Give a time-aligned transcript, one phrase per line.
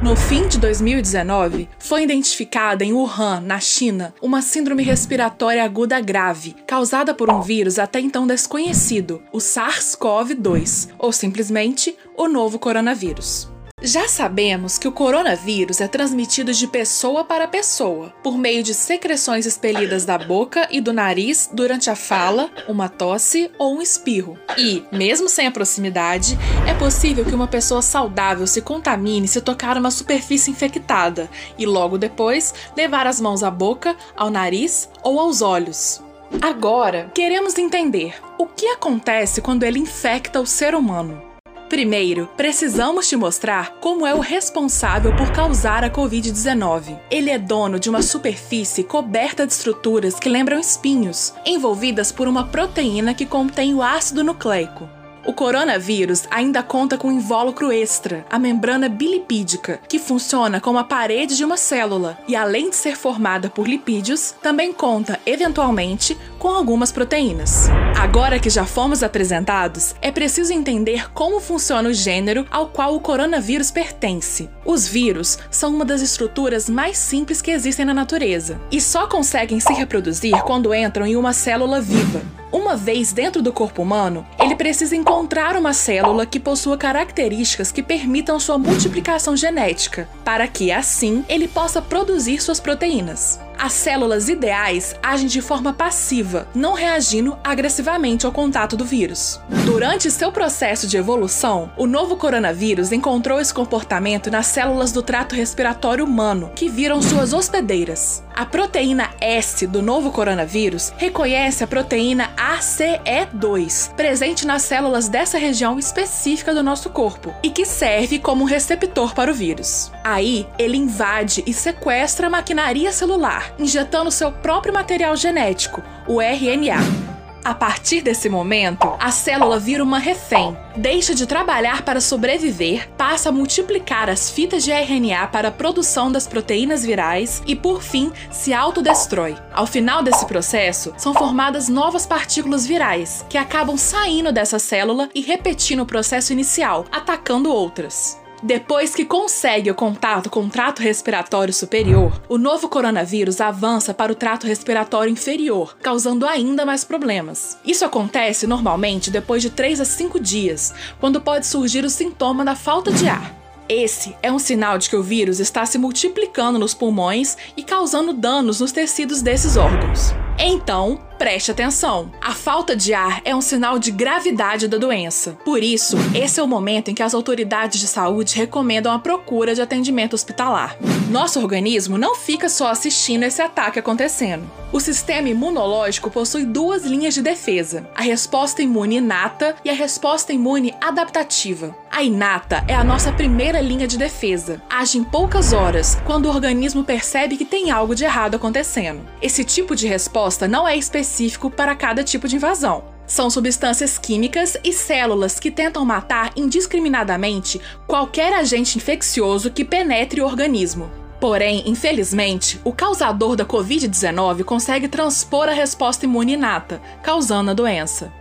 [0.00, 6.54] No fim de 2019, foi identificada em Wuhan, na China, uma síndrome respiratória aguda grave,
[6.64, 13.50] causada por um vírus até então desconhecido, o SARS-CoV-2, ou simplesmente o novo coronavírus.
[13.80, 19.46] Já sabemos que o coronavírus é transmitido de pessoa para pessoa, por meio de secreções
[19.46, 24.36] expelidas da boca e do nariz durante a fala, uma tosse ou um espirro.
[24.56, 26.36] E, mesmo sem a proximidade,
[26.68, 31.96] é possível que uma pessoa saudável se contamine se tocar uma superfície infectada e logo
[31.96, 36.02] depois levar as mãos à boca, ao nariz ou aos olhos.
[36.42, 41.27] Agora, queremos entender o que acontece quando ele infecta o ser humano.
[41.68, 46.98] Primeiro, precisamos te mostrar como é o responsável por causar a Covid-19.
[47.10, 52.46] Ele é dono de uma superfície coberta de estruturas que lembram espinhos, envolvidas por uma
[52.46, 54.97] proteína que contém o ácido nucleico.
[55.28, 60.84] O coronavírus ainda conta com um invólucro extra, a membrana bilipídica, que funciona como a
[60.84, 66.48] parede de uma célula e, além de ser formada por lipídios, também conta, eventualmente, com
[66.48, 67.68] algumas proteínas.
[67.94, 73.00] Agora que já fomos apresentados, é preciso entender como funciona o gênero ao qual o
[73.00, 74.48] coronavírus pertence.
[74.64, 79.60] Os vírus são uma das estruturas mais simples que existem na natureza e só conseguem
[79.60, 82.22] se reproduzir quando entram em uma célula viva.
[82.50, 85.17] Uma vez dentro do corpo humano, ele precisa encontrar
[85.56, 91.82] uma célula que possua características que permitam sua multiplicação genética, para que assim ele possa
[91.82, 93.40] produzir suas proteínas.
[93.58, 99.40] As células ideais agem de forma passiva, não reagindo agressivamente ao contato do vírus.
[99.64, 105.34] Durante seu processo de evolução, o novo coronavírus encontrou esse comportamento nas células do trato
[105.34, 108.22] respiratório humano, que viram suas hospedeiras.
[108.38, 115.76] A proteína S do novo coronavírus reconhece a proteína ACE2, presente nas células dessa região
[115.76, 119.90] específica do nosso corpo e que serve como receptor para o vírus.
[120.04, 127.08] Aí, ele invade e sequestra a maquinaria celular, injetando seu próprio material genético, o RNA.
[127.44, 133.30] A partir desse momento, a célula vira uma refém, deixa de trabalhar para sobreviver, passa
[133.30, 138.12] a multiplicar as fitas de RNA para a produção das proteínas virais e, por fim,
[138.30, 139.34] se autodestrói.
[139.52, 145.22] Ao final desse processo, são formadas novas partículas virais, que acabam saindo dessa célula e
[145.22, 148.18] repetindo o processo inicial, atacando outras.
[148.42, 154.12] Depois que consegue o contato com o trato respiratório superior, o novo coronavírus avança para
[154.12, 157.58] o trato respiratório inferior, causando ainda mais problemas.
[157.64, 162.54] Isso acontece normalmente depois de 3 a 5 dias, quando pode surgir o sintoma da
[162.54, 163.34] falta de ar.
[163.68, 168.14] Esse é um sinal de que o vírus está se multiplicando nos pulmões e causando
[168.14, 170.14] danos nos tecidos desses órgãos.
[170.38, 172.12] Então, preste atenção.
[172.20, 175.36] A falta de ar é um sinal de gravidade da doença.
[175.44, 179.54] Por isso, esse é o momento em que as autoridades de saúde recomendam a procura
[179.54, 180.76] de atendimento hospitalar.
[181.10, 184.48] Nosso organismo não fica só assistindo esse ataque acontecendo.
[184.70, 190.32] O sistema imunológico possui duas linhas de defesa: a resposta imune inata e a resposta
[190.32, 191.74] imune adaptativa.
[191.90, 194.62] A inata é a nossa primeira linha de defesa.
[194.68, 199.00] Age em poucas horas, quando o organismo percebe que tem algo de errado acontecendo.
[199.22, 200.76] Esse tipo de resposta não é
[201.08, 202.84] específico para cada tipo de invasão.
[203.06, 210.26] São substâncias químicas e células que tentam matar indiscriminadamente qualquer agente infeccioso que penetre o
[210.26, 210.90] organismo.
[211.18, 218.12] Porém, infelizmente, o causador da Covid-19 consegue transpor a resposta imune inata, causando a doença.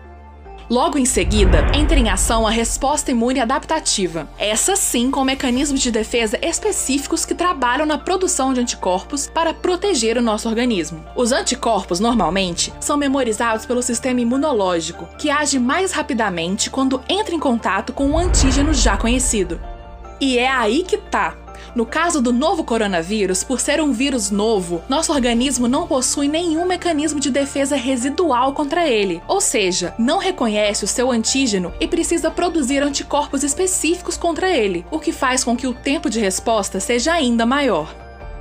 [0.70, 4.28] Logo em seguida, entra em ação a resposta imune adaptativa.
[4.38, 10.18] Essa sim com mecanismos de defesa específicos que trabalham na produção de anticorpos para proteger
[10.18, 11.06] o nosso organismo.
[11.16, 17.40] Os anticorpos, normalmente, são memorizados pelo sistema imunológico, que age mais rapidamente quando entra em
[17.40, 19.62] contato com um antígeno já conhecido.
[20.20, 21.47] E é aí que tá.
[21.76, 26.66] No caso do novo coronavírus, por ser um vírus novo, nosso organismo não possui nenhum
[26.66, 32.32] mecanismo de defesa residual contra ele, ou seja, não reconhece o seu antígeno e precisa
[32.32, 37.14] produzir anticorpos específicos contra ele, o que faz com que o tempo de resposta seja
[37.14, 37.94] ainda maior.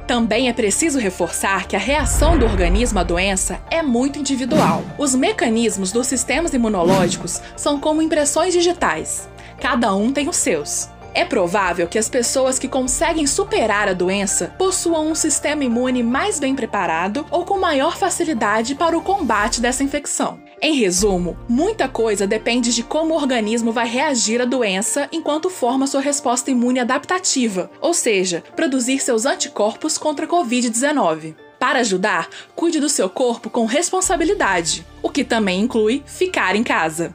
[0.06, 4.84] Também é preciso reforçar que a reação do organismo à doença é muito individual.
[4.96, 9.28] Os mecanismos dos sistemas imunológicos são como impressões digitais.
[9.60, 10.88] Cada um tem os seus.
[11.16, 16.38] É provável que as pessoas que conseguem superar a doença possuam um sistema imune mais
[16.38, 20.38] bem preparado ou com maior facilidade para o combate dessa infecção.
[20.60, 25.86] Em resumo, muita coisa depende de como o organismo vai reagir à doença enquanto forma
[25.86, 31.34] sua resposta imune adaptativa, ou seja, produzir seus anticorpos contra a Covid-19.
[31.58, 37.14] Para ajudar, cuide do seu corpo com responsabilidade, o que também inclui ficar em casa.